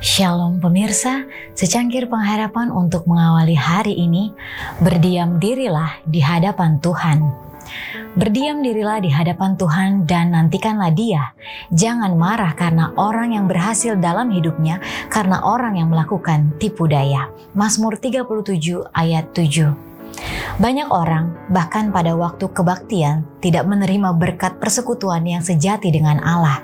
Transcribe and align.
Shalom 0.00 0.64
pemirsa, 0.64 1.28
secangkir 1.52 2.08
pengharapan 2.08 2.72
untuk 2.72 3.04
mengawali 3.04 3.52
hari 3.52 3.92
ini, 3.92 4.32
berdiam 4.80 5.36
dirilah 5.36 6.00
di 6.08 6.24
hadapan 6.24 6.80
Tuhan. 6.80 7.20
Berdiam 8.16 8.64
dirilah 8.64 9.04
di 9.04 9.12
hadapan 9.12 9.60
Tuhan 9.60 10.08
dan 10.08 10.32
nantikanlah 10.32 10.88
dia. 10.96 11.36
Jangan 11.68 12.16
marah 12.16 12.56
karena 12.56 12.96
orang 12.96 13.36
yang 13.36 13.44
berhasil 13.44 13.92
dalam 14.00 14.32
hidupnya, 14.32 14.80
karena 15.12 15.44
orang 15.44 15.76
yang 15.76 15.92
melakukan 15.92 16.56
tipu 16.56 16.88
daya. 16.88 17.28
Mazmur 17.52 18.00
37 18.00 18.88
ayat 18.96 19.36
7 19.36 19.89
banyak 20.60 20.92
orang, 20.92 21.32
bahkan 21.48 21.88
pada 21.88 22.12
waktu 22.12 22.52
kebaktian, 22.52 23.24
tidak 23.40 23.64
menerima 23.64 24.12
berkat 24.12 24.60
persekutuan 24.60 25.24
yang 25.24 25.40
sejati 25.40 25.88
dengan 25.88 26.20
Allah. 26.20 26.60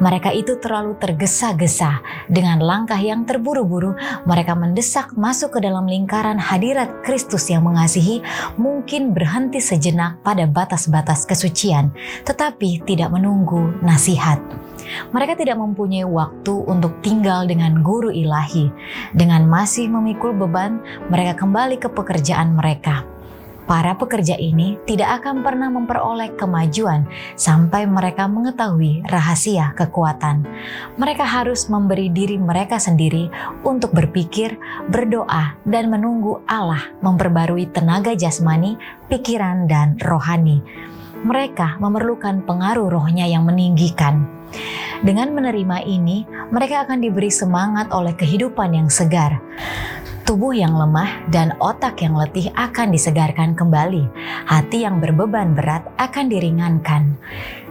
Mereka 0.00 0.32
itu 0.32 0.56
terlalu 0.56 0.96
tergesa-gesa 0.96 2.00
dengan 2.32 2.64
langkah 2.64 2.96
yang 2.96 3.28
terburu-buru. 3.28 3.92
Mereka 4.24 4.56
mendesak 4.56 5.12
masuk 5.12 5.60
ke 5.60 5.60
dalam 5.60 5.84
lingkaran 5.84 6.40
hadirat 6.40 7.04
Kristus 7.04 7.52
yang 7.52 7.68
mengasihi, 7.68 8.24
mungkin 8.56 9.12
berhenti 9.12 9.60
sejenak 9.60 10.24
pada 10.24 10.48
batas-batas 10.48 11.28
kesucian, 11.28 11.92
tetapi 12.24 12.80
tidak 12.88 13.12
menunggu 13.12 13.76
nasihat. 13.84 14.63
Mereka 15.12 15.38
tidak 15.38 15.60
mempunyai 15.60 16.06
waktu 16.06 16.54
untuk 16.64 17.00
tinggal 17.04 17.44
dengan 17.44 17.80
guru 17.80 18.10
ilahi. 18.10 18.68
Dengan 19.12 19.46
masih 19.48 19.90
memikul 19.90 20.34
beban, 20.34 20.80
mereka 21.12 21.44
kembali 21.44 21.80
ke 21.80 21.88
pekerjaan 21.92 22.56
mereka 22.56 23.14
para 23.64 23.96
pekerja 23.96 24.36
ini 24.36 24.76
tidak 24.84 25.20
akan 25.20 25.40
pernah 25.40 25.72
memperoleh 25.72 26.36
kemajuan 26.36 27.08
sampai 27.34 27.88
mereka 27.88 28.28
mengetahui 28.28 29.04
rahasia 29.08 29.72
kekuatan. 29.76 30.44
Mereka 31.00 31.24
harus 31.24 31.66
memberi 31.72 32.12
diri 32.12 32.36
mereka 32.36 32.76
sendiri 32.76 33.28
untuk 33.64 33.92
berpikir, 33.96 34.56
berdoa, 34.88 35.56
dan 35.64 35.88
menunggu 35.88 36.44
Allah 36.44 36.92
memperbarui 37.00 37.72
tenaga 37.72 38.12
jasmani, 38.12 38.76
pikiran, 39.08 39.66
dan 39.66 39.96
rohani. 40.00 40.60
Mereka 41.24 41.80
memerlukan 41.80 42.44
pengaruh 42.44 42.92
rohnya 42.92 43.24
yang 43.24 43.48
meninggikan. 43.48 44.28
Dengan 45.00 45.32
menerima 45.32 45.84
ini, 45.88 46.28
mereka 46.52 46.84
akan 46.84 47.00
diberi 47.00 47.32
semangat 47.32 47.88
oleh 47.92 48.12
kehidupan 48.12 48.76
yang 48.76 48.88
segar. 48.92 49.40
Tubuh 50.24 50.56
yang 50.56 50.72
lemah 50.72 51.28
dan 51.28 51.52
otak 51.60 52.00
yang 52.00 52.16
letih 52.16 52.48
akan 52.56 52.88
disegarkan 52.92 53.52
kembali. 53.52 54.08
Hati 54.48 54.84
yang 54.84 55.00
berbeban 55.00 55.52
berat 55.52 55.84
akan 56.00 56.32
diringankan. 56.32 57.16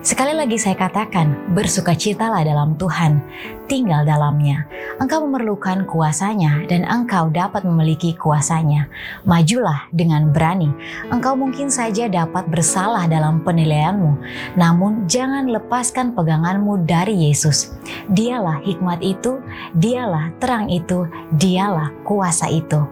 Sekali 0.00 0.32
lagi 0.32 0.56
saya 0.56 0.72
katakan, 0.72 1.52
bersukacitalah 1.52 2.46
dalam 2.46 2.78
Tuhan, 2.80 3.20
tinggal 3.68 4.02
dalamnya. 4.02 4.64
Engkau 4.98 5.22
memerlukan 5.28 5.86
kuasanya 5.86 6.66
dan 6.66 6.82
engkau 6.88 7.28
dapat 7.28 7.62
memiliki 7.62 8.16
kuasanya. 8.16 8.88
Majulah 9.28 9.86
dengan 9.94 10.32
berani. 10.32 10.72
Engkau 11.12 11.36
mungkin 11.38 11.68
saja 11.68 12.08
dapat 12.08 12.48
bersalah 12.48 13.06
dalam 13.06 13.44
penilaianmu, 13.44 14.18
namun 14.56 15.04
jangan 15.06 15.46
lepaskan 15.46 16.16
peganganmu 16.16 16.88
dari 16.88 17.28
Yesus. 17.28 17.76
Dialah 18.08 18.64
hikmat 18.64 19.04
itu, 19.04 19.38
dialah 19.76 20.32
terang 20.40 20.72
itu, 20.72 21.06
dialah 21.36 21.92
kuasa 22.02 22.48
itu. 22.48 22.88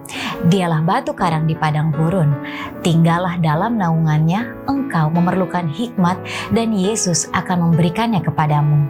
Dialah 0.46 0.84
batu 0.84 1.16
karang 1.16 1.48
di 1.48 1.56
padang 1.56 1.90
gurun. 1.90 2.30
Tinggallah 2.84 3.40
dalam 3.40 3.80
naungannya, 3.80 4.68
engkau 4.68 5.08
memerlukan 5.10 5.66
hikmat 5.72 6.20
dan 6.52 6.76
Yesus 6.76 7.26
akan 7.32 7.72
memberikannya 7.72 8.20
kepadamu. 8.20 8.86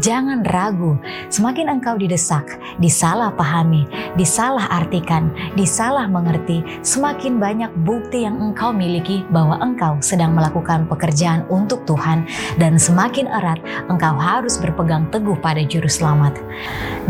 Jangan 0.00 0.40
ragu, 0.48 0.96
semakin 1.28 1.78
engkau 1.78 1.94
didesak, 2.00 2.58
disalahpahami, 2.80 3.86
disalahartikan, 4.16 5.30
disalah 5.54 6.08
mengerti, 6.08 6.64
semakin 6.82 7.36
banyak 7.36 7.70
bukti 7.86 8.24
yang 8.24 8.40
engkau 8.40 8.72
miliki 8.72 9.22
bahwa 9.30 9.60
engkau 9.60 9.98
sedang 10.00 10.32
melakukan 10.32 10.88
pekerjaan 10.88 11.44
untuk 11.52 11.84
Tuhan 11.84 12.24
dan 12.58 12.80
semakin 12.80 13.28
erat 13.28 13.60
engkau 13.90 14.14
harus 14.16 14.58
berpegang 14.58 15.06
teguh 15.12 15.36
pada 15.38 15.60
juru 15.62 15.86
selamat. 15.86 16.38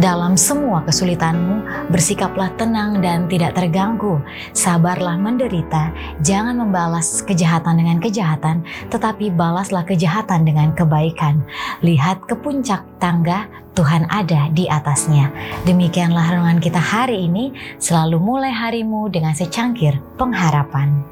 Dalam 0.00 0.41
semua 0.41 0.81
kesulitanmu, 0.82 1.88
bersikaplah 1.92 2.48
tenang 2.56 3.04
dan 3.04 3.28
tidak 3.28 3.53
terganggu. 3.54 4.19
Sabarlah 4.56 5.20
menderita, 5.20 5.92
jangan 6.25 6.56
membalas 6.56 7.20
kejahatan 7.22 7.76
dengan 7.76 7.98
kejahatan, 8.00 8.65
tetapi 8.88 9.28
balaslah 9.32 9.84
kejahatan 9.84 10.48
dengan 10.48 10.72
kebaikan. 10.72 11.44
Lihat 11.84 12.25
ke 12.25 12.34
puncak 12.38 12.82
tangga, 12.97 13.44
Tuhan 13.72 14.05
ada 14.12 14.53
di 14.53 14.69
atasnya. 14.69 15.33
Demikianlah 15.65 16.37
renungan 16.37 16.60
kita 16.60 16.77
hari 16.77 17.25
ini, 17.25 17.56
selalu 17.81 18.21
mulai 18.21 18.53
harimu 18.53 19.09
dengan 19.09 19.33
secangkir 19.33 19.97
pengharapan. 20.21 21.11